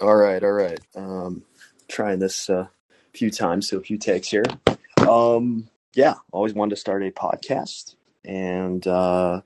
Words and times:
All 0.00 0.16
right, 0.16 0.42
all 0.44 0.52
right. 0.52 0.80
Um, 0.94 1.42
trying 1.88 2.18
this 2.18 2.50
a 2.50 2.58
uh, 2.58 2.66
few 3.14 3.30
times, 3.30 3.68
so 3.68 3.78
a 3.78 3.80
few 3.80 3.96
takes 3.96 4.28
here. 4.28 4.44
Um, 5.08 5.70
yeah, 5.94 6.14
always 6.32 6.52
wanted 6.52 6.74
to 6.74 6.80
start 6.80 7.02
a 7.02 7.10
podcast, 7.10 7.94
and 8.22 8.86
uh, 8.86 9.40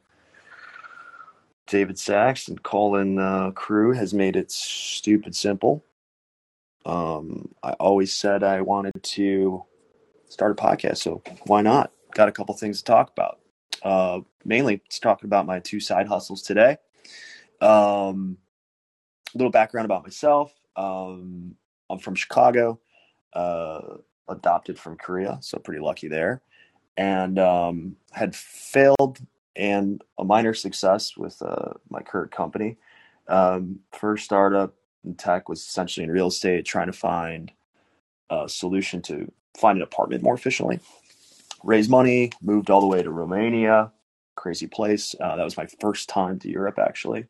David 1.69 2.01
Sacks 2.01 2.49
and 2.49 2.61
Callin 2.61 3.21
uh, 3.21 3.53
Crew 3.53 3.93
has 3.93 4.13
made 4.13 4.35
it 4.35 4.51
stupid 4.51 5.37
simple. 5.37 5.85
Um, 6.85 7.55
I 7.63 7.75
always 7.75 8.13
said 8.13 8.43
I 8.43 8.63
wanted 8.63 9.01
to 9.01 9.63
start 10.29 10.51
a 10.51 10.61
podcast, 10.61 10.97
so 10.97 11.23
why 11.47 11.63
not? 11.63 11.93
Got 12.13 12.29
a 12.29 12.33
couple 12.33 12.57
things 12.57 12.79
to 12.79 12.85
talk 12.85 13.13
about. 13.17 13.39
Uh, 13.85 14.21
mainly, 14.45 14.83
it's 14.85 14.99
talking 14.99 15.29
about 15.29 15.47
my 15.47 15.61
two 15.61 15.79
side 15.79 16.09
hustles 16.09 16.43
today. 16.43 16.79
Um, 17.61 18.39
little 19.35 19.51
background 19.51 19.85
about 19.85 20.03
myself. 20.03 20.53
Um, 20.77 21.55
I'm 21.89 21.99
from 21.99 22.15
Chicago, 22.15 22.81
uh, 23.33 23.97
adopted 24.29 24.79
from 24.79 24.97
Korea, 24.97 25.39
so 25.41 25.59
pretty 25.59 25.81
lucky 25.81 26.09
there. 26.09 26.43
And 26.97 27.39
um, 27.39 27.97
had 28.13 28.35
failed 28.35 29.19
and 29.57 30.03
a 30.19 30.25
minor 30.25 30.55
success 30.55 31.17
with 31.17 31.41
uh, 31.43 31.75
my 31.89 32.01
current 32.01 32.31
company. 32.31 32.77
Um, 33.29 33.81
first 33.93 34.25
startup 34.25 34.75
in 35.05 35.15
tech 35.15 35.49
was 35.49 35.61
essentially 35.61 36.05
in 36.05 36.11
real 36.11 36.29
estate, 36.29 36.65
trying 36.65 36.87
to 36.87 36.93
find 36.93 37.53
a 38.31 38.49
solution 38.49 39.03
to 39.03 39.31
find 39.57 39.77
an 39.77 39.83
apartment 39.83 40.23
more 40.23 40.35
efficiently. 40.35 40.81
Raise 41.63 41.89
money, 41.89 42.31
moved 42.41 42.71
all 42.71 42.81
the 42.81 42.87
way 42.87 43.03
to 43.03 43.11
Romania, 43.11 43.93
crazy 44.35 44.67
place. 44.67 45.15
Uh, 45.21 45.37
that 45.37 45.45
was 45.45 45.57
my 45.57 45.67
first 45.81 46.09
time 46.09 46.39
to 46.39 46.49
Europe, 46.49 46.79
actually. 46.79 47.27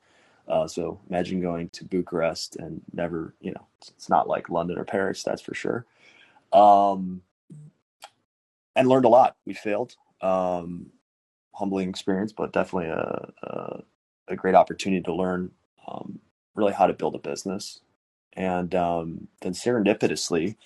Uh, 0.51 0.67
so 0.67 1.01
imagine 1.09 1.41
going 1.41 1.69
to 1.71 1.85
Bucharest 1.85 2.57
and 2.57 2.83
never, 2.93 3.35
you 3.41 3.53
know, 3.53 3.67
it's 3.97 4.09
not 4.09 4.29
like 4.29 4.51
London 4.51 4.79
or 4.79 4.85
Paris, 4.85 5.23
that's 5.23 5.41
for 5.41 5.55
sure. 5.55 5.87
Um, 6.53 7.23
and 8.75 8.89
learned 8.89 9.05
a 9.05 9.09
lot. 9.09 9.37
We 9.47 9.55
failed. 9.55 9.95
Um, 10.21 10.91
humbling 11.55 11.89
experience, 11.89 12.33
but 12.33 12.53
definitely 12.53 12.89
a, 12.89 13.33
a, 13.43 13.83
a 14.29 14.37
great 14.37 14.55
opportunity 14.55 15.03
to 15.03 15.15
learn 15.15 15.51
um, 15.87 16.19
really 16.55 16.73
how 16.73 16.87
to 16.87 16.95
build 16.95 17.15
a 17.15 17.19
business. 17.19 17.81
And 18.33 18.75
um, 18.75 19.29
then 19.43 19.53
serendipitously, 19.53 20.57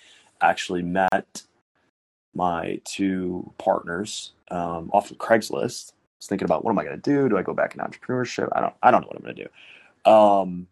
actually 0.41 0.81
met 0.81 1.43
my 2.33 2.81
two 2.85 3.53
partners 3.57 4.33
um, 4.51 4.89
off 4.93 5.11
of 5.11 5.17
Craigslist. 5.17 5.93
I 6.15 6.19
was 6.19 6.27
thinking 6.27 6.45
about 6.45 6.63
what 6.63 6.71
am 6.71 6.79
I 6.79 6.85
going 6.85 7.01
to 7.01 7.01
do? 7.01 7.29
Do 7.29 7.37
I 7.37 7.41
go 7.41 7.53
back 7.53 7.75
in 7.75 7.81
entrepreneurship? 7.81 8.49
I 8.53 8.61
don't. 8.61 8.73
I 8.81 8.91
don't 8.91 9.01
know 9.01 9.07
what 9.07 9.17
I'm 9.17 9.23
going 9.23 9.35
to 9.35 9.43
do. 9.43 10.11
Um, 10.11 10.67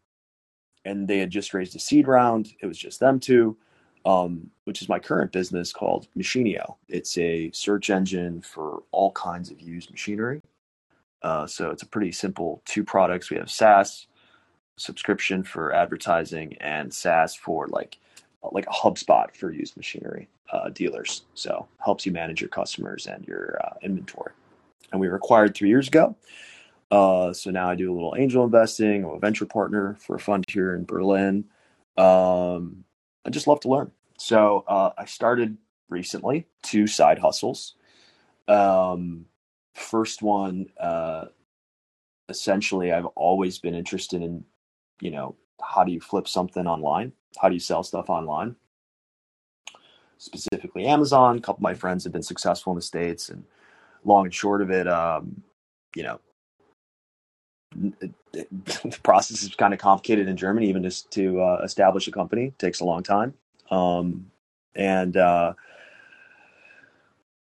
and 0.85 1.08
they 1.08 1.19
had 1.19 1.30
just 1.30 1.53
raised 1.53 1.75
a 1.75 1.80
seed 1.80 2.08
round. 2.08 2.53
It 2.61 2.66
was 2.66 2.77
just 2.77 3.00
them 3.00 3.19
two, 3.19 3.58
um, 4.05 4.50
which 4.66 4.81
is 4.81 4.89
my 4.89 5.00
current 5.00 5.31
business 5.31 5.72
called 5.72 6.08
Machinio. 6.17 6.75
It's 6.88 7.17
a 7.17 7.52
search 7.52 7.89
engine 7.89 8.41
for 8.41 8.83
all 8.91 9.11
kinds 9.11 9.50
of 9.52 9.61
used 9.61 9.91
machinery. 9.91 10.41
Uh, 11.22 11.47
so 11.47 11.72
it's 11.72 11.83
a 11.83 11.88
pretty 11.88 12.11
simple 12.11 12.61
two 12.66 12.83
products. 12.83 13.30
We 13.30 13.38
have 13.38 13.50
SaaS 13.50 14.07
subscription 14.78 15.44
for 15.44 15.73
advertising 15.73 16.57
and 16.59 16.94
SaaS 16.94 17.35
for 17.35 17.67
like 17.67 17.97
like 18.52 18.66
a 18.67 18.72
HubSpot 18.72 19.33
for 19.35 19.52
used 19.52 19.78
machinery 19.78 20.28
uh, 20.52 20.69
dealers. 20.69 21.23
So 21.33 21.67
helps 21.78 22.05
you 22.05 22.11
manage 22.11 22.41
your 22.41 22.50
customers 22.50 23.07
and 23.07 23.25
your 23.25 23.57
uh, 23.63 23.75
inventory. 23.81 24.33
And 24.94 25.02
we 25.02 25.09
were 25.09 25.16
acquired 25.16 25.55
three 25.55 25.69
years 25.69 25.89
ago. 25.89 26.16
Uh, 26.89 27.33
so 27.33 27.49
now 27.49 27.69
I 27.69 27.75
do 27.75 27.91
a 27.91 27.95
little 27.95 28.16
angel 28.17 28.45
investing. 28.45 29.03
I'm 29.03 29.09
a 29.09 29.19
venture 29.19 29.47
partner 29.47 29.97
for 30.00 30.16
a 30.16 30.19
fund 30.19 30.45
here 30.47 30.75
in 30.75 30.85
Berlin. 30.85 31.45
Um, 31.97 32.85
I 33.25 33.31
just 33.31 33.47
love 33.47 33.59
to 33.61 33.69
learn. 33.69 33.91
So 34.17 34.63
uh, 34.67 34.91
I 34.97 35.05
started 35.05 35.58
recently 35.89 36.45
two 36.61 36.85
side 36.85 37.17
hustles. 37.17 37.73
Um, 38.47 39.25
first 39.73 40.22
one, 40.22 40.67
uh, 40.79 41.25
essentially, 42.29 42.91
I've 42.91 43.07
always 43.07 43.57
been 43.57 43.73
interested 43.73 44.22
in, 44.22 44.46
you 45.01 45.09
know, 45.09 45.35
how 45.62 45.84
do 45.84 45.91
you 45.91 46.00
flip 46.00 46.28
something 46.28 46.67
online? 46.67 47.13
How 47.41 47.50
do 47.50 47.56
you 47.56 47.59
sell 47.59 47.84
stuff 47.84 48.09
online? 48.09 48.56
Specifically, 50.19 50.85
Amazon. 50.85 51.38
A 51.38 51.41
couple 51.41 51.59
of 51.59 51.63
my 51.63 51.73
friends 51.73 52.03
have 52.03 52.13
been 52.13 52.22
successful 52.22 52.72
in 52.72 52.75
the 52.75 52.81
states, 52.84 53.29
and 53.29 53.44
long 54.06 54.25
and 54.25 54.34
short 54.34 54.62
of 54.62 54.72
it, 54.72 54.88
um, 54.88 55.44
you 55.96 56.03
know, 56.03 56.19
the 58.34 59.00
process 59.03 59.44
is 59.44 59.56
kind 59.56 59.74
of 59.74 59.80
complicated 59.80 60.28
in 60.28 60.38
Germany, 60.38 60.68
even 60.69 60.84
just 60.84 61.12
to 61.12 61.41
uh, 61.41 61.62
establish 61.64 62.08
a 62.08 62.12
company 62.12 62.46
it 62.46 62.59
takes 62.59 62.80
a 62.80 62.86
long 62.86 63.03
time. 63.03 63.34
Um, 63.72 64.31
and 64.75 65.18
uh, 65.18 65.53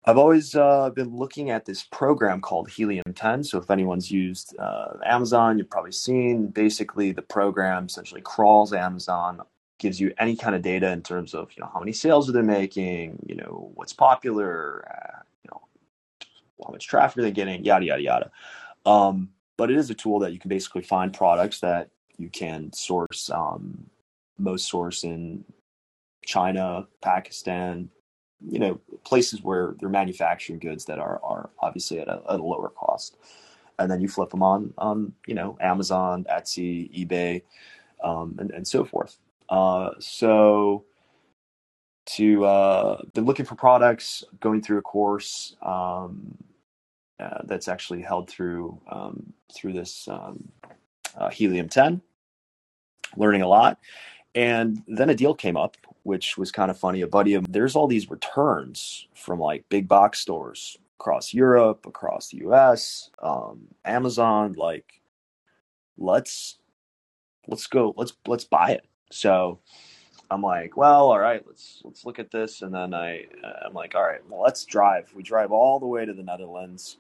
I've 0.05 0.17
always 0.17 0.55
uh, 0.55 0.89
been 0.89 1.15
looking 1.15 1.49
at 1.49 1.65
this 1.65 1.83
program 1.83 2.41
called 2.41 2.69
Helium 2.69 3.13
10. 3.15 3.43
So 3.45 3.57
if 3.57 3.71
anyone's 3.71 4.11
used 4.11 4.57
uh, 4.59 4.93
Amazon, 5.05 5.57
you've 5.57 5.69
probably 5.69 5.93
seen 5.93 6.47
basically 6.47 7.11
the 7.11 7.21
program 7.21 7.85
essentially 7.85 8.21
crawls 8.21 8.73
Amazon, 8.73 9.41
gives 9.79 9.99
you 9.99 10.13
any 10.19 10.35
kind 10.35 10.55
of 10.55 10.61
data 10.61 10.91
in 10.91 11.01
terms 11.01 11.33
of 11.33 11.51
you 11.55 11.61
know 11.61 11.69
how 11.73 11.79
many 11.79 11.93
sales 11.93 12.29
are 12.29 12.33
they 12.33 12.41
making, 12.41 13.19
you 13.25 13.35
know 13.35 13.71
what's 13.75 13.93
popular, 13.93 14.85
uh, 14.89 15.19
how 16.65 16.71
much 16.71 16.87
traffic 16.87 17.19
are 17.19 17.21
they 17.23 17.31
getting, 17.31 17.63
yada 17.63 17.85
yada 17.85 18.01
yada. 18.01 18.31
Um, 18.85 19.29
but 19.57 19.71
it 19.71 19.77
is 19.77 19.89
a 19.89 19.93
tool 19.93 20.19
that 20.19 20.33
you 20.33 20.39
can 20.39 20.49
basically 20.49 20.81
find 20.81 21.13
products 21.13 21.59
that 21.59 21.89
you 22.17 22.29
can 22.29 22.71
source 22.73 23.29
um, 23.29 23.85
most 24.37 24.67
source 24.67 25.03
in 25.03 25.43
China, 26.25 26.87
Pakistan, 27.01 27.89
you 28.45 28.59
know, 28.59 28.79
places 29.03 29.41
where 29.41 29.75
they're 29.79 29.89
manufacturing 29.89 30.59
goods 30.59 30.85
that 30.85 30.99
are, 30.99 31.19
are 31.23 31.49
obviously 31.59 31.99
at 31.99 32.07
a, 32.07 32.21
at 32.29 32.39
a 32.39 32.43
lower 32.43 32.69
cost. 32.69 33.17
And 33.79 33.89
then 33.89 34.01
you 34.01 34.07
flip 34.07 34.29
them 34.29 34.43
on, 34.43 34.73
on 34.77 35.13
you 35.25 35.33
know, 35.33 35.57
Amazon, 35.59 36.25
Etsy, 36.31 36.91
eBay, 36.93 37.41
um, 38.03 38.35
and, 38.39 38.51
and 38.51 38.67
so 38.67 38.83
forth. 38.85 39.17
Uh, 39.49 39.91
so 39.99 40.85
to 42.05 42.45
uh, 42.45 43.01
been 43.13 43.25
looking 43.25 43.45
for 43.45 43.55
products, 43.55 44.23
going 44.39 44.61
through 44.61 44.77
a 44.77 44.81
course 44.81 45.55
um, 45.61 46.37
uh, 47.19 47.41
that's 47.45 47.67
actually 47.67 48.01
held 48.01 48.29
through 48.29 48.79
um, 48.89 49.33
through 49.53 49.73
this 49.73 50.07
um, 50.07 50.49
uh, 51.15 51.29
Helium 51.29 51.69
10, 51.69 52.01
learning 53.15 53.41
a 53.41 53.47
lot. 53.47 53.79
And 54.35 54.81
then 54.87 55.09
a 55.09 55.15
deal 55.15 55.35
came 55.35 55.55
up, 55.55 55.77
which 56.03 56.37
was 56.37 56.51
kind 56.51 56.71
of 56.71 56.77
funny. 56.77 57.01
A 57.01 57.07
buddy 57.07 57.35
of 57.35 57.51
there's 57.51 57.75
all 57.75 57.87
these 57.87 58.09
returns 58.09 59.07
from 59.13 59.39
like 59.39 59.65
big 59.69 59.87
box 59.87 60.19
stores 60.19 60.77
across 60.99 61.33
Europe, 61.33 61.85
across 61.85 62.29
the 62.29 62.37
US, 62.47 63.09
um, 63.21 63.67
Amazon. 63.85 64.53
Like, 64.53 65.01
let's 65.97 66.57
let's 67.47 67.67
go, 67.67 67.93
let's 67.95 68.13
let's 68.25 68.45
buy 68.45 68.71
it. 68.71 68.85
So 69.11 69.59
I'm 70.31 70.41
like, 70.41 70.75
well, 70.77 71.11
all 71.11 71.19
right, 71.19 71.43
let's 71.45 71.81
let's 71.83 72.05
look 72.05 72.17
at 72.17 72.31
this. 72.31 72.63
And 72.63 72.73
then 72.73 72.93
I 72.93 73.25
I'm 73.63 73.73
like, 73.73 73.93
all 73.93 74.03
right, 74.03 74.21
well, 74.27 74.41
let's 74.41 74.65
drive. 74.65 75.11
We 75.13 75.21
drive 75.21 75.51
all 75.51 75.79
the 75.79 75.85
way 75.87 76.05
to 76.05 76.13
the 76.13 76.23
Netherlands, 76.23 76.97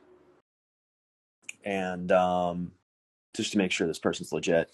and 1.63 2.11
um, 2.11 2.71
just 3.35 3.51
to 3.53 3.57
make 3.57 3.71
sure 3.71 3.87
this 3.87 3.99
person's 3.99 4.31
legit 4.31 4.69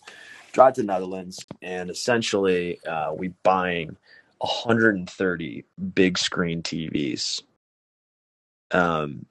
drive 0.52 0.74
to 0.74 0.82
the 0.82 0.88
Netherlands, 0.88 1.46
and 1.62 1.90
essentially 1.90 2.80
uh, 2.86 3.14
we 3.14 3.30
buying 3.44 3.96
130 4.40 5.66
big 5.94 6.18
screen 6.18 6.64
TVs, 6.64 7.44
um, 8.72 9.26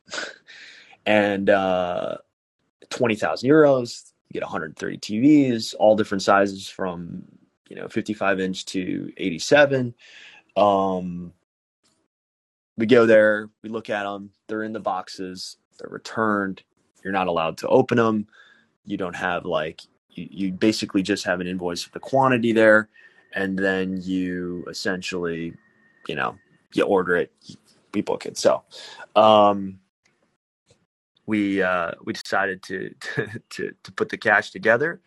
and 1.06 1.50
uh, 1.50 2.16
20,000 2.90 3.48
euros. 3.48 4.04
You 4.28 4.34
get 4.34 4.42
130 4.42 4.98
TVs, 4.98 5.74
all 5.78 5.96
different 5.96 6.22
sizes 6.22 6.68
from 6.68 7.24
you 7.68 7.76
know 7.76 7.88
55 7.88 8.40
inch 8.40 8.66
to 8.66 9.12
87. 9.16 9.94
Um, 10.56 11.32
we 12.76 12.86
go 12.86 13.06
there, 13.06 13.48
we 13.62 13.70
look 13.70 13.90
at 13.90 14.04
them. 14.04 14.30
They're 14.46 14.62
in 14.62 14.72
the 14.72 14.80
boxes. 14.80 15.56
They're 15.78 15.90
returned. 15.90 16.62
You're 17.02 17.12
not 17.12 17.28
allowed 17.28 17.58
to 17.58 17.68
open 17.68 17.96
them. 17.96 18.26
You 18.84 18.96
don't 18.96 19.16
have 19.16 19.44
like 19.44 19.82
you, 20.10 20.28
you 20.30 20.52
basically 20.52 21.02
just 21.02 21.24
have 21.24 21.40
an 21.40 21.46
invoice 21.46 21.82
for 21.82 21.90
the 21.90 22.00
quantity 22.00 22.52
there, 22.52 22.88
and 23.34 23.58
then 23.58 24.00
you 24.02 24.64
essentially, 24.68 25.54
you 26.06 26.14
know, 26.14 26.36
you 26.72 26.84
order 26.84 27.16
it, 27.16 27.32
we 27.94 28.00
book 28.00 28.26
it. 28.26 28.36
So, 28.36 28.62
um, 29.16 29.78
we 31.26 31.62
uh, 31.62 31.92
we 32.04 32.12
decided 32.14 32.62
to, 32.64 32.94
to 33.00 33.28
to 33.50 33.72
to 33.82 33.92
put 33.92 34.08
the 34.08 34.18
cash 34.18 34.50
together. 34.50 35.00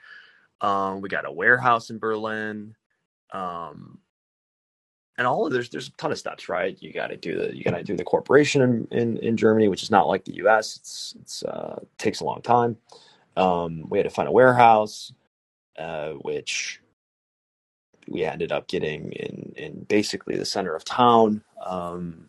Um, 0.62 1.02
we 1.02 1.10
got 1.10 1.26
a 1.26 1.32
warehouse 1.32 1.90
in 1.90 1.98
Berlin. 1.98 2.76
Um, 3.32 4.00
and 5.18 5.28
all 5.28 5.46
of 5.46 5.54
there's 5.54 5.70
there's 5.70 5.88
a 5.88 5.92
ton 5.92 6.12
of 6.12 6.18
steps, 6.18 6.50
right? 6.50 6.78
You 6.82 6.94
got 6.94 7.08
to 7.08 7.18
do 7.18 7.38
the 7.38 7.56
you 7.56 7.64
got 7.64 7.72
to 7.72 7.84
do 7.84 7.96
the 7.96 8.04
corporation 8.04 8.62
in, 8.62 8.88
in, 8.92 9.18
in 9.18 9.38
Germany, 9.38 9.68
which 9.68 9.84
is 9.84 9.92
not 9.92 10.08
like 10.08 10.26
the 10.26 10.36
U.S. 10.36 10.78
It's 10.78 11.16
it's 11.22 11.44
uh, 11.44 11.80
takes 11.98 12.22
a 12.22 12.26
long 12.26 12.42
time. 12.42 12.78
Um, 13.38 13.86
we 13.90 13.98
had 13.98 14.06
to 14.06 14.10
find 14.10 14.28
a 14.28 14.32
warehouse, 14.32 15.14
uh, 15.78 16.12
which 16.12 16.82
we 18.08 18.24
ended 18.24 18.52
up 18.52 18.68
getting 18.68 19.12
in 19.12 19.54
in 19.56 19.84
basically 19.84 20.38
the 20.38 20.46
center 20.46 20.76
of 20.76 20.86
town. 20.86 21.44
Um, 21.64 22.28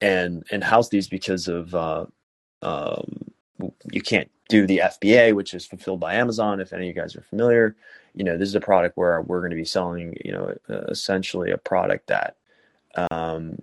and 0.00 0.44
and 0.50 0.62
house 0.62 0.88
these 0.88 1.08
because 1.08 1.48
of 1.48 1.74
uh, 1.74 2.06
um, 2.62 3.30
you 3.90 4.00
can't 4.00 4.30
do 4.48 4.66
the 4.66 4.78
FBA, 4.84 5.34
which 5.34 5.54
is 5.54 5.66
fulfilled 5.66 6.00
by 6.00 6.14
Amazon. 6.14 6.60
If 6.60 6.72
any 6.72 6.88
of 6.88 6.96
you 6.96 7.00
guys 7.00 7.16
are 7.16 7.22
familiar, 7.22 7.76
you 8.16 8.24
know 8.24 8.36
this 8.36 8.48
is 8.48 8.54
a 8.54 8.60
product 8.60 8.96
where 8.96 9.20
we're 9.20 9.40
going 9.40 9.50
to 9.50 9.56
be 9.56 9.64
selling, 9.64 10.16
you 10.24 10.32
know, 10.32 10.54
essentially 10.88 11.50
a 11.50 11.58
product 11.58 12.08
that 12.08 12.36
um, 13.10 13.58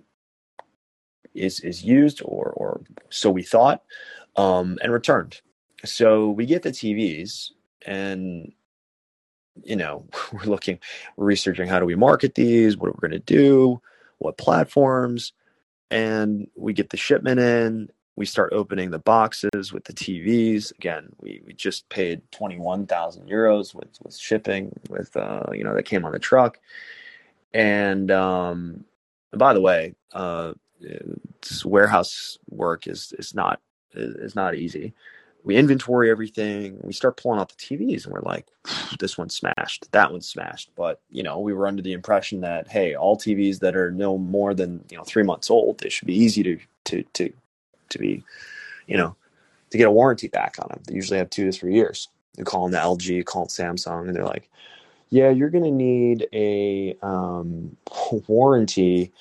is 1.34 1.60
is 1.60 1.82
used 1.82 2.22
or 2.24 2.50
or 2.56 2.80
so 3.10 3.30
we 3.30 3.42
thought 3.42 3.82
um, 4.36 4.78
and 4.82 4.92
returned. 4.92 5.40
So 5.84 6.30
we 6.30 6.46
get 6.46 6.62
the 6.62 6.70
TVs 6.70 7.50
and 7.84 8.52
you 9.62 9.76
know 9.76 10.06
we're 10.32 10.44
looking 10.44 10.78
we're 11.16 11.26
researching 11.26 11.68
how 11.68 11.78
do 11.78 11.86
we 11.86 11.94
market 11.94 12.34
these 12.34 12.76
what 12.76 12.88
are 12.88 12.92
we 12.92 13.08
going 13.08 13.10
to 13.10 13.18
do 13.20 13.80
what 14.18 14.38
platforms 14.38 15.32
and 15.90 16.48
we 16.56 16.72
get 16.72 16.90
the 16.90 16.96
shipment 16.96 17.38
in 17.38 17.88
we 18.16 18.26
start 18.26 18.52
opening 18.52 18.90
the 18.90 18.98
boxes 18.98 19.72
with 19.72 19.84
the 19.84 19.92
tvs 19.92 20.72
again 20.72 21.08
we, 21.20 21.42
we 21.46 21.52
just 21.52 21.88
paid 21.88 22.20
21000 22.32 23.28
euros 23.28 23.74
with, 23.74 23.88
with 24.02 24.16
shipping 24.16 24.72
with 24.88 25.16
uh, 25.16 25.44
you 25.52 25.64
know 25.64 25.74
that 25.74 25.84
came 25.84 26.04
on 26.04 26.12
the 26.12 26.18
truck 26.18 26.58
and 27.52 28.10
um, 28.10 28.84
by 29.32 29.52
the 29.52 29.60
way 29.60 29.94
uh, 30.12 30.52
warehouse 31.64 32.38
work 32.50 32.86
is 32.86 33.14
is 33.18 33.34
not 33.34 33.60
is 33.94 34.34
not 34.34 34.54
easy 34.54 34.94
we 35.44 35.56
inventory 35.56 36.10
everything. 36.10 36.78
We 36.82 36.94
start 36.94 37.18
pulling 37.18 37.38
out 37.38 37.50
the 37.50 37.54
TVs, 37.54 38.04
and 38.04 38.14
we're 38.14 38.22
like, 38.22 38.46
"This 38.98 39.18
one's 39.18 39.36
smashed. 39.36 39.92
That 39.92 40.10
one's 40.10 40.28
smashed." 40.28 40.70
But 40.74 41.00
you 41.10 41.22
know, 41.22 41.38
we 41.38 41.52
were 41.52 41.66
under 41.66 41.82
the 41.82 41.92
impression 41.92 42.40
that 42.40 42.68
hey, 42.68 42.94
all 42.94 43.16
TVs 43.16 43.60
that 43.60 43.76
are 43.76 43.90
no 43.90 44.16
more 44.16 44.54
than 44.54 44.84
you 44.90 44.96
know 44.96 45.04
three 45.04 45.22
months 45.22 45.50
old, 45.50 45.78
they 45.78 45.90
should 45.90 46.06
be 46.06 46.16
easy 46.16 46.42
to 46.42 46.58
to 46.86 47.02
to 47.12 47.32
to 47.94 48.00
be, 48.00 48.24
you 48.86 48.96
know, 48.98 49.16
to 49.70 49.78
get 49.78 49.88
a 49.88 49.92
warranty 49.92 50.28
back 50.28 50.56
on 50.60 50.68
them. 50.68 50.82
They 50.86 50.94
usually 50.94 51.18
have 51.18 51.30
two 51.30 51.46
to 51.46 51.52
three 51.52 51.74
years. 51.74 52.08
You 52.36 52.44
call 52.44 52.64
them 52.64 52.72
the 52.72 52.78
LG, 52.78 53.24
call 53.24 53.44
it 53.44 53.50
Samsung, 53.50 54.06
and 54.06 54.14
they're 54.16 54.24
like, 54.24 54.50
"Yeah, 55.10 55.30
you're 55.30 55.50
going 55.50 55.64
to 55.64 55.70
need 55.70 56.28
a 56.32 56.96
um, 57.02 57.76
warranty." 58.28 59.12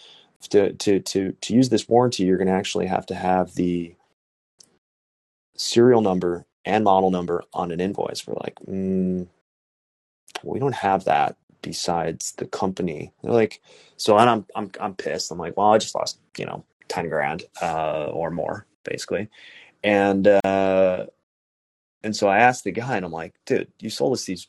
To, 0.49 0.73
to 0.73 0.99
to 0.99 1.31
to 1.31 1.53
use 1.55 1.69
this 1.69 1.87
warranty, 1.87 2.25
you're 2.25 2.37
going 2.37 2.49
to 2.49 2.53
actually 2.53 2.87
have 2.87 3.05
to 3.07 3.15
have 3.15 3.55
the 3.55 3.95
serial 5.57 6.01
number 6.01 6.45
and 6.65 6.83
model 6.83 7.11
number 7.11 7.43
on 7.53 7.71
an 7.71 7.79
invoice. 7.79 8.27
We're 8.27 8.35
like, 8.35 8.55
mm, 8.67 9.27
we 10.43 10.59
don't 10.59 10.75
have 10.75 11.05
that 11.05 11.37
besides 11.61 12.33
the 12.33 12.45
company. 12.45 13.11
They're 13.23 13.31
like, 13.33 13.61
so 13.97 14.17
and 14.17 14.29
I'm 14.29 14.45
I'm 14.55 14.71
I'm 14.79 14.95
pissed. 14.95 15.31
I'm 15.31 15.39
like, 15.39 15.57
well, 15.57 15.73
I 15.73 15.77
just 15.77 15.95
lost 15.95 16.19
you 16.37 16.45
know 16.45 16.65
ten 16.87 17.09
grand 17.09 17.43
uh, 17.61 18.05
or 18.05 18.31
more 18.31 18.65
basically, 18.83 19.29
and 19.83 20.27
uh, 20.27 21.05
and 22.03 22.15
so 22.15 22.27
I 22.27 22.39
asked 22.39 22.63
the 22.63 22.71
guy, 22.71 22.97
and 22.97 23.05
I'm 23.05 23.11
like, 23.11 23.33
dude, 23.45 23.71
you 23.79 23.89
sold 23.89 24.13
us 24.13 24.25
these 24.25 24.47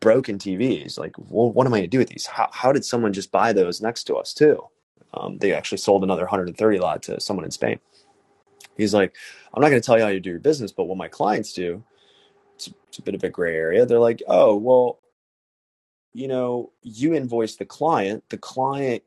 broken 0.00 0.38
TVs. 0.38 0.98
Like, 0.98 1.14
well, 1.18 1.50
what 1.50 1.66
am 1.66 1.74
I 1.74 1.78
going 1.78 1.90
to 1.90 1.96
do 1.96 1.98
with 1.98 2.08
these? 2.08 2.26
How 2.26 2.48
how 2.52 2.72
did 2.72 2.84
someone 2.84 3.12
just 3.12 3.32
buy 3.32 3.52
those 3.52 3.80
next 3.80 4.04
to 4.04 4.16
us 4.16 4.34
too? 4.34 4.62
Um, 5.14 5.38
they 5.38 5.54
actually 5.54 5.78
sold 5.78 6.04
another 6.04 6.22
130 6.22 6.78
lot 6.78 7.02
to 7.04 7.20
someone 7.20 7.44
in 7.44 7.50
Spain. 7.50 7.80
He's 8.76 8.94
like, 8.94 9.14
I'm 9.52 9.60
not 9.60 9.70
going 9.70 9.80
to 9.80 9.84
tell 9.84 9.98
you 9.98 10.04
how 10.04 10.10
you 10.10 10.20
do 10.20 10.30
your 10.30 10.38
business, 10.38 10.70
but 10.70 10.84
what 10.84 10.98
my 10.98 11.08
clients 11.08 11.52
do, 11.52 11.82
it's, 12.54 12.70
it's 12.88 12.98
a 12.98 13.02
bit 13.02 13.14
of 13.14 13.24
a 13.24 13.30
gray 13.30 13.56
area. 13.56 13.86
They're 13.86 13.98
like, 13.98 14.22
oh, 14.28 14.56
well, 14.56 15.00
you 16.12 16.28
know, 16.28 16.72
you 16.82 17.14
invoice 17.14 17.56
the 17.56 17.64
client. 17.64 18.24
The 18.28 18.38
client 18.38 19.02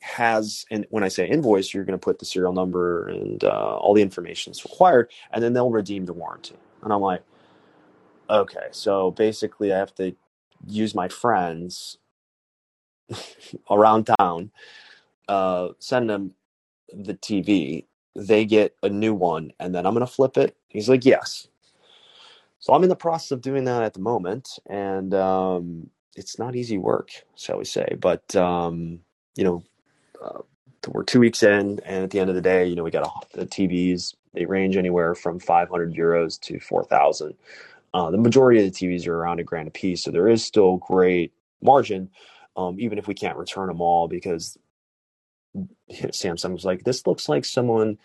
has, 0.00 0.64
and 0.70 0.86
when 0.90 1.04
I 1.04 1.08
say 1.08 1.28
invoice, 1.28 1.72
you're 1.72 1.84
going 1.84 1.98
to 1.98 2.04
put 2.04 2.18
the 2.18 2.24
serial 2.24 2.52
number 2.52 3.08
and 3.08 3.42
uh, 3.44 3.76
all 3.76 3.94
the 3.94 4.02
information 4.02 4.50
that's 4.52 4.64
required, 4.64 5.10
and 5.32 5.42
then 5.42 5.52
they'll 5.52 5.70
redeem 5.70 6.06
the 6.06 6.12
warranty. 6.12 6.56
And 6.82 6.92
I'm 6.92 7.00
like, 7.00 7.22
okay, 8.28 8.68
so 8.70 9.10
basically, 9.12 9.72
I 9.72 9.78
have 9.78 9.94
to 9.96 10.14
use 10.66 10.94
my 10.94 11.08
friends 11.08 11.98
around 13.70 14.08
town, 14.18 14.50
uh, 15.28 15.68
send 15.78 16.10
them 16.10 16.34
the 16.92 17.14
TV, 17.14 17.84
they 18.16 18.44
get 18.44 18.76
a 18.82 18.88
new 18.88 19.14
one, 19.14 19.52
and 19.60 19.74
then 19.74 19.86
I'm 19.86 19.94
going 19.94 20.06
to 20.06 20.12
flip 20.12 20.36
it. 20.36 20.56
He's 20.68 20.88
like, 20.88 21.04
yes. 21.04 21.48
So 22.58 22.74
I'm 22.74 22.82
in 22.82 22.88
the 22.88 22.96
process 22.96 23.30
of 23.30 23.40
doing 23.40 23.64
that 23.64 23.82
at 23.82 23.94
the 23.94 24.00
moment, 24.00 24.58
and 24.66 25.14
um, 25.14 25.90
it's 26.16 26.38
not 26.38 26.56
easy 26.56 26.78
work, 26.78 27.10
shall 27.36 27.58
we 27.58 27.64
say. 27.64 27.96
But 27.98 28.34
um, 28.36 29.00
you 29.36 29.44
know, 29.44 29.64
uh, 30.22 30.40
we're 30.88 31.04
two 31.04 31.20
weeks 31.20 31.42
in, 31.42 31.80
and 31.84 32.04
at 32.04 32.10
the 32.10 32.20
end 32.20 32.30
of 32.30 32.36
the 32.36 32.42
day, 32.42 32.66
you 32.66 32.74
know, 32.74 32.82
we 32.82 32.90
got 32.90 33.06
a, 33.06 33.38
the 33.38 33.46
TVs. 33.46 34.14
They 34.32 34.46
range 34.46 34.76
anywhere 34.76 35.14
from 35.14 35.40
500 35.40 35.94
euros 35.94 36.40
to 36.42 36.60
4,000. 36.60 37.34
Uh, 37.92 38.10
the 38.10 38.18
majority 38.18 38.64
of 38.64 38.72
the 38.72 38.86
TVs 38.86 39.06
are 39.06 39.16
around 39.16 39.40
a 39.40 39.44
grand 39.44 39.68
a 39.68 39.70
piece, 39.70 40.04
so 40.04 40.10
there 40.10 40.28
is 40.28 40.44
still 40.44 40.76
great 40.76 41.32
margin, 41.60 42.08
um, 42.56 42.78
even 42.80 42.98
if 42.98 43.08
we 43.08 43.14
can't 43.14 43.36
return 43.36 43.66
them 43.66 43.80
all 43.80 44.08
because 44.08 44.56
Samsung 45.90 46.52
was 46.52 46.64
like, 46.64 46.84
this 46.84 47.06
looks 47.06 47.28
like 47.28 47.44
someone 47.44 47.98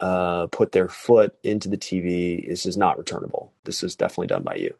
uh, 0.00 0.46
put 0.48 0.72
their 0.72 0.88
foot 0.88 1.36
into 1.42 1.68
the 1.68 1.78
TV. 1.78 2.48
This 2.48 2.66
is 2.66 2.76
not 2.76 2.98
returnable. 2.98 3.52
This 3.64 3.82
is 3.82 3.96
definitely 3.96 4.28
done 4.28 4.42
by 4.42 4.54
you. 4.56 4.74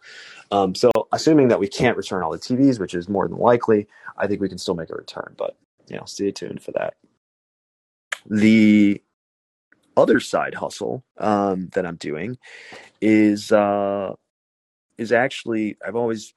Um, 0.51 0.75
so, 0.75 0.91
assuming 1.13 1.49
that 1.49 1.61
we 1.61 1.69
can't 1.69 1.97
return 1.97 2.23
all 2.23 2.31
the 2.31 2.39
TVs, 2.39 2.79
which 2.79 2.95
is 2.95 3.09
more 3.09 3.29
than 3.29 3.39
likely, 3.39 3.87
I 4.17 4.27
think 4.27 4.41
we 4.41 4.49
can 4.49 4.59
still 4.59 4.75
make 4.75 4.91
a 4.91 4.95
return. 4.95 5.35
But 5.37 5.57
you 5.89 5.97
know, 5.97 6.05
stay 6.05 6.31
tuned 6.31 6.63
for 6.63 6.73
that. 6.73 6.95
The 8.27 9.03
other 9.97 10.21
side 10.21 10.55
hustle 10.55 11.05
um, 11.19 11.69
that 11.75 11.87
I'm 11.87 11.97
doing 11.97 12.39
is 13.01 13.53
uh, 13.53 14.15
is 14.97 15.13
actually 15.13 15.77
I've 15.87 15.97
always 15.97 16.35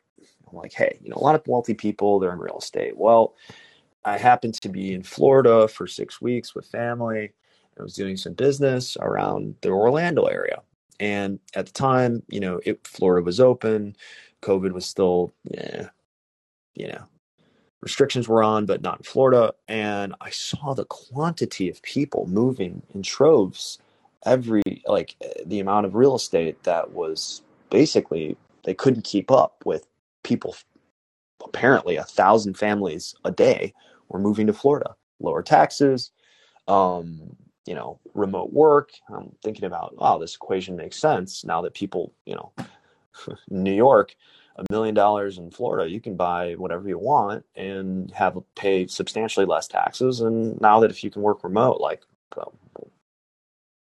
I'm 0.50 0.58
like, 0.58 0.74
hey, 0.74 1.00
you 1.02 1.10
know, 1.10 1.18
a 1.18 1.24
lot 1.24 1.36
of 1.36 1.48
wealthy 1.48 1.74
people 1.74 2.20
they're 2.20 2.34
in 2.34 2.40
real 2.40 2.60
estate. 2.60 2.98
Well, 2.98 3.36
I 4.04 4.18
happened 4.18 4.56
to 4.62 4.70
be 4.70 4.94
in 4.94 5.04
Florida 5.04 5.68
for 5.68 5.88
six 5.88 6.22
weeks 6.22 6.56
with 6.56 6.66
family. 6.66 7.34
I 7.80 7.84
was 7.84 7.94
doing 7.94 8.18
some 8.18 8.34
business 8.34 8.98
around 9.00 9.56
the 9.62 9.70
Orlando 9.70 10.26
area. 10.26 10.62
And 11.00 11.40
at 11.56 11.66
the 11.66 11.72
time, 11.72 12.22
you 12.28 12.40
know, 12.40 12.60
it, 12.66 12.86
Florida 12.86 13.26
was 13.26 13.40
open. 13.40 13.96
COVID 14.42 14.72
was 14.72 14.86
still, 14.86 15.34
yeah, 15.46 15.90
you 16.76 16.88
know, 16.88 17.04
restrictions 17.82 18.28
were 18.28 18.44
on, 18.44 18.66
but 18.66 18.82
not 18.82 19.00
in 19.00 19.04
Florida. 19.04 19.54
And 19.68 20.16
I 20.22 20.30
saw 20.30 20.74
the 20.74 20.86
quantity 20.86 21.70
of 21.70 21.82
people 21.82 22.28
moving 22.28 22.82
in 22.94 23.04
troves 23.04 23.80
every, 24.26 24.84
like 24.86 25.16
the 25.46 25.60
amount 25.60 25.86
of 25.86 25.96
real 25.96 26.16
estate 26.16 26.64
that 26.64 26.92
was 26.92 27.42
basically, 27.70 28.38
they 28.64 28.74
couldn't 28.74 29.04
keep 29.04 29.32
up 29.32 29.64
with 29.66 29.88
people 30.24 30.56
apparently 31.44 31.96
a 31.96 32.04
thousand 32.04 32.58
families 32.58 33.16
a 33.26 33.32
day 33.32 33.74
were 34.10 34.20
moving 34.20 34.48
to 34.48 34.54
Florida. 34.54 34.96
Lower 35.20 35.42
taxes, 35.42 36.12
um, 36.68 37.36
you 37.66 37.76
know, 37.76 38.00
remote 38.14 38.54
work. 38.54 38.92
I'm 39.10 39.36
thinking 39.44 39.66
about, 39.66 39.98
wow, 39.98 40.18
this 40.18 40.36
equation 40.36 40.76
makes 40.76 40.98
sense 40.98 41.44
now 41.46 41.62
that 41.62 41.74
people, 41.74 42.14
you 42.26 42.36
know, 42.36 42.52
New 43.50 43.74
York, 43.74 44.16
a 44.56 44.66
million 44.70 44.94
dollars 44.94 45.38
in 45.38 45.52
Florida, 45.52 45.90
you 45.90 46.02
can 46.02 46.16
buy 46.16 46.54
whatever 46.54 46.88
you 46.88 46.98
want 46.98 47.46
and 47.56 48.12
have 48.12 48.38
pay 48.56 48.88
substantially 48.88 49.46
less 49.46 49.68
taxes. 49.68 50.22
And 50.22 50.60
now 50.62 50.80
that 50.82 50.92
if 50.92 51.04
you 51.04 51.10
can 51.10 51.22
work 51.22 51.44
remote, 51.44 51.80
like, 51.80 52.04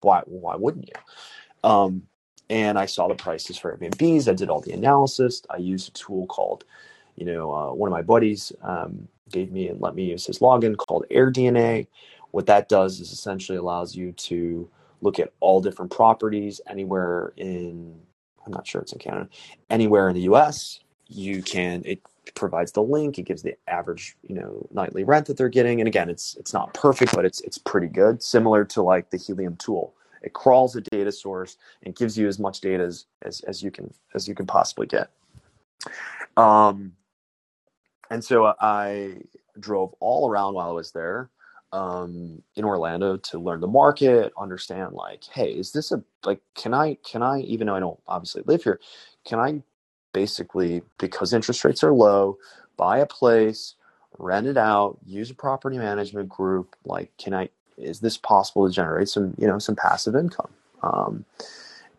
why 0.02 0.22
why 0.26 0.56
wouldn't 0.56 0.88
you? 0.88 1.70
Um, 1.70 2.04
and 2.50 2.78
I 2.78 2.86
saw 2.86 3.08
the 3.08 3.16
prices 3.16 3.58
for 3.58 3.76
Airbnbs. 3.76 4.30
I 4.30 4.34
did 4.34 4.50
all 4.50 4.62
the 4.62 4.74
analysis. 4.74 5.42
I 5.50 5.58
used 5.58 5.90
a 5.90 5.92
tool 5.92 6.28
called, 6.28 6.64
you 7.16 7.26
know, 7.26 7.52
uh, 7.52 7.74
one 7.74 7.90
of 7.90 7.92
my 7.92 8.04
buddies 8.04 8.52
um, 8.62 9.08
gave 9.32 9.52
me 9.52 9.68
and 9.68 9.82
let 9.82 9.96
me 9.96 10.06
use 10.06 10.26
his 10.26 10.40
login 10.40 10.78
called 10.78 11.06
AirDNA. 11.10 11.88
What 12.32 12.46
that 12.46 12.70
does 12.70 13.00
is 13.00 13.12
essentially 13.12 13.58
allows 13.58 13.96
you 13.96 14.12
to 14.12 14.70
look 15.02 15.20
at 15.20 15.34
all 15.40 15.60
different 15.62 15.92
properties 15.92 16.62
anywhere 16.70 17.34
in 17.38 18.00
I'm 18.46 18.52
not 18.52 18.68
sure 18.68 18.82
it's 18.82 18.94
in 18.94 19.00
Canada, 19.00 19.30
anywhere 19.70 20.10
in 20.10 20.16
the 20.16 20.22
US. 20.22 20.80
You 21.08 21.44
can 21.44 21.82
it 21.86 22.02
provides 22.34 22.72
the 22.72 22.82
link, 22.82 23.20
it 23.20 23.24
gives 23.24 23.44
the 23.44 23.56
average, 23.68 24.16
you 24.24 24.36
know, 24.36 24.68
nightly 24.72 25.04
rent 25.04 25.28
that 25.28 25.38
they're 25.38 25.50
getting. 25.50 25.80
And 25.80 25.88
again, 25.88 26.10
it's 26.10 26.36
it's 26.36 26.54
not 26.54 26.74
perfect, 26.74 27.14
but 27.14 27.26
it's 27.26 27.42
it's 27.42 27.58
pretty 27.58 27.88
good. 27.88 28.22
Similar 28.24 28.66
to 28.66 28.82
like 28.82 29.10
the 29.10 29.18
Helium 29.18 29.56
tool. 29.58 29.94
It 30.22 30.34
crawls 30.34 30.76
a 30.76 30.82
data 30.82 31.12
source 31.12 31.58
and 31.84 31.96
gives 31.96 32.18
you 32.18 32.28
as 32.28 32.40
much 32.40 32.60
data 32.60 32.84
as, 32.84 33.06
as, 33.22 33.42
as 33.42 33.62
you 33.62 33.70
can 33.70 33.94
as 34.16 34.28
you 34.28 34.34
can 34.34 34.48
possibly 34.48 34.88
get. 34.88 35.12
Um, 36.36 36.94
and 38.10 38.24
so 38.24 38.54
I 38.60 39.22
drove 39.60 39.94
all 40.00 40.30
around 40.30 40.56
while 40.56 40.70
I 40.70 40.74
was 40.74 40.92
there 40.92 41.30
um, 41.76 42.42
in 42.56 42.66
Orlando 42.66 43.18
to 43.18 43.40
learn 43.40 43.62
the 43.62 43.68
market, 43.68 44.34
understand 44.40 44.94
like, 44.94 45.24
hey, 45.26 45.52
is 45.52 45.74
this 45.74 45.92
a 45.92 46.04
like, 46.26 46.42
can 46.56 46.74
I 46.74 46.96
can 47.10 47.24
I 47.24 47.42
even 47.42 47.68
though 47.68 47.76
I 47.76 47.82
don't 47.82 48.00
obviously 48.08 48.44
live 48.48 48.64
here, 48.64 48.80
can 49.26 49.40
I 49.40 49.64
basically 50.14 50.82
because 50.98 51.34
interest 51.34 51.66
rates 51.66 51.84
are 51.84 51.94
low, 51.94 52.38
buy 52.78 53.00
a 53.00 53.06
place, 53.06 53.76
rent 54.18 54.48
it 54.48 54.58
out, 54.58 54.98
use 55.06 55.30
a 55.32 55.36
property 55.36 55.78
management 55.78 56.30
group. 56.30 56.76
Like, 56.86 57.12
can 57.18 57.34
I? 57.34 57.50
Is 57.78 58.00
this 58.00 58.18
possible 58.18 58.68
to 58.68 58.74
generate 58.74 59.10
some, 59.10 59.36
you 59.38 59.48
know, 59.48 59.60
some 59.60 59.76
passive 59.76 60.16
income? 60.16 60.52
Um, 60.84 61.26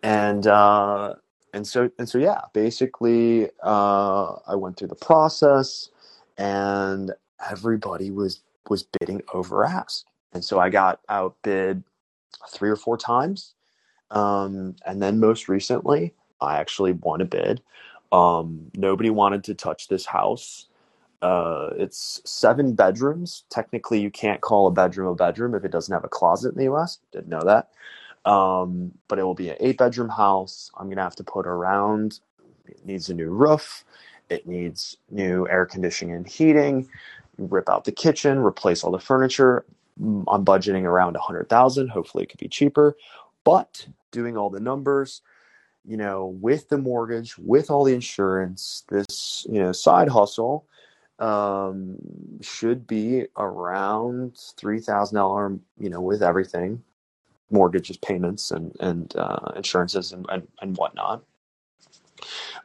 and 0.03 0.47
uh, 0.47 1.15
and 1.55 1.67
so 1.67 1.91
and 1.99 2.09
so, 2.09 2.19
yeah. 2.19 2.43
Basically, 2.55 3.51
uh, 3.63 4.37
I 4.47 4.57
went 4.57 4.79
through 4.79 4.89
the 4.89 4.97
process, 4.97 5.91
and 6.39 7.13
everybody 7.51 8.11
was 8.11 8.41
was 8.71 8.85
bidding 8.99 9.23
over 9.33 9.65
ask, 9.65 10.07
and 10.33 10.45
so 10.45 10.59
I 10.59 10.71
got 10.71 11.01
outbid 11.09 11.85
three 12.51 12.71
or 12.71 12.77
four 12.77 12.97
times, 12.97 13.55
um, 14.11 14.77
and 14.87 15.03
then 15.03 15.21
most 15.21 15.49
recently, 15.49 16.15
I 16.41 16.59
actually 16.59 16.93
won 16.93 17.21
a 17.21 17.25
bid. 17.27 17.63
Um, 18.13 18.71
nobody 18.77 19.11
wanted 19.11 19.45
to 19.45 19.55
touch 19.55 19.89
this 19.89 20.07
house. 20.07 20.67
Uh, 21.23 21.71
it's 21.77 22.21
seven 22.25 22.75
bedrooms. 22.75 23.45
Technically, 23.51 24.01
you 24.01 24.11
can't 24.11 24.41
call 24.41 24.67
a 24.67 24.71
bedroom 24.71 25.09
a 25.09 25.15
bedroom 25.15 25.55
if 25.55 25.65
it 25.65 25.73
doesn't 25.73 25.93
have 25.93 26.05
a 26.05 26.09
closet 26.09 26.53
in 26.53 26.59
the 26.59 26.65
U.S. 26.65 26.99
Didn't 27.13 27.29
know 27.29 27.43
that. 27.43 27.71
Um, 28.31 28.93
but 29.09 29.19
it 29.19 29.25
will 29.25 29.35
be 29.35 29.51
an 29.51 29.57
eight 29.61 29.79
bedroom 29.79 30.09
house. 30.09 30.71
I'm 30.77 30.89
gonna 30.89 31.03
have 31.03 31.17
to 31.17 31.25
put 31.25 31.47
around. 31.47 32.21
It 32.67 32.85
needs 32.85 33.09
a 33.09 33.15
new 33.15 33.31
roof. 33.31 33.85
It 34.29 34.47
needs 34.47 34.97
new 35.11 35.49
air 35.49 35.67
conditioning 35.67 36.15
and 36.15 36.27
heating. 36.29 36.89
Rip 37.39 37.69
out 37.69 37.85
the 37.85 37.93
kitchen, 37.93 38.39
replace 38.39 38.83
all 38.83 38.91
the 38.91 38.99
furniture. 38.99 39.65
Mm, 40.01 40.25
I'm 40.29 40.45
budgeting 40.45 40.85
around 40.85 41.17
a 41.17 41.21
hundred 41.21 41.49
thousand. 41.49 41.89
Hopefully, 41.89 42.25
it 42.25 42.31
could 42.31 42.41
be 42.41 42.49
cheaper. 42.49 42.97
But 43.45 43.87
doing 44.11 44.37
all 44.37 44.51
the 44.51 44.61
numbers, 44.61 45.23
you 45.85 45.97
know, 45.97 46.27
with 46.41 46.69
the 46.69 46.79
mortgage, 46.79 47.37
with 47.39 47.71
all 47.71 47.85
the 47.85 47.95
insurance, 47.95 48.85
this 48.89 49.47
you 49.49 49.61
know 49.61 49.73
side 49.73 50.09
hustle 50.09 50.67
um, 51.19 51.97
should 52.41 52.87
be 52.87 53.27
around 53.37 54.39
three 54.57 54.81
thousand 54.81 55.17
dollar. 55.17 55.59
You 55.79 55.91
know, 55.91 56.01
with 56.01 56.23
everything, 56.23 56.83
mortgages, 57.51 57.97
payments, 57.99 58.51
and 58.51 58.75
and 58.81 59.15
uh, 59.17 59.53
insurances 59.57 60.13
and, 60.13 60.27
and 60.29 60.49
and 60.61 60.77
whatnot. 60.77 61.23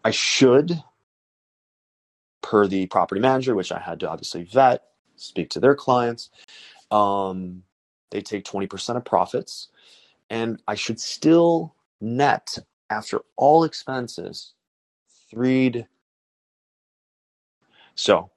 I 0.03 0.11
should, 0.11 0.81
per 2.51 2.67
the 2.67 2.85
property 2.87 3.21
manager, 3.21 3.55
which 3.55 3.71
I 3.71 3.79
had 3.79 3.99
to 4.01 4.09
obviously 4.09 4.43
vet, 4.43 4.83
speak 5.15 5.49
to 5.51 5.59
their 5.59 5.75
clients. 5.75 6.29
Um, 6.91 7.63
they 8.11 8.21
take 8.21 8.45
twenty 8.45 8.67
percent 8.67 8.97
of 8.97 9.05
profits, 9.05 9.69
and 10.29 10.61
I 10.67 10.75
should 10.75 10.99
still 10.99 11.73
net 12.01 12.57
after 12.89 13.21
all 13.37 13.63
expenses 13.63 14.53
three 15.29 15.85
so 17.95 18.31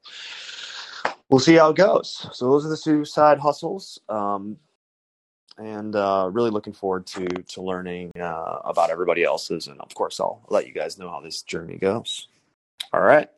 we'll 1.30 1.40
see 1.40 1.54
how 1.54 1.71
it 1.71 1.76
goes. 1.76 2.28
So 2.33 2.50
those 2.50 2.66
are 2.66 2.68
the 2.68 2.76
two 2.76 3.04
side 3.04 3.38
hustles, 3.38 3.99
um, 4.09 4.59
and 5.59 5.97
uh, 5.97 6.28
really 6.33 6.50
looking 6.50 6.73
forward 6.73 7.06
to 7.09 7.26
to 7.26 7.62
learning 7.62 8.12
uh, 8.21 8.59
about 8.64 8.90
everybody 8.90 9.25
else's. 9.25 9.68
And 9.68 9.80
of 9.80 9.94
course, 9.94 10.21
I'll 10.21 10.44
let 10.50 10.66
you 10.66 10.75
guys 10.75 10.99
know 10.99 11.11
how 11.11 11.21
this 11.21 11.42
journey 11.42 11.78
goes. 11.78 12.28
All 12.92 13.00
right. 13.00 13.28